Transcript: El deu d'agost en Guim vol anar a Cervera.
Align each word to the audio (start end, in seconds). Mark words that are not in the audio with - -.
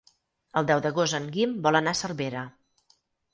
El 0.61 0.69
deu 0.71 0.79
d'agost 0.85 1.17
en 1.17 1.27
Guim 1.35 1.53
vol 1.67 1.79
anar 1.81 1.95
a 1.97 2.01
Cervera. 2.01 2.43